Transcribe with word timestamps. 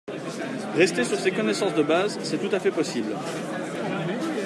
Rester 0.75 1.03
sur 1.05 1.19
ces 1.19 1.29
connaissances 1.29 1.75
de 1.75 1.83
base, 1.83 2.17
c’est 2.23 2.39
tout 2.39 2.49
à 2.55 2.59
fait 2.59 2.71
possible. 2.71 3.13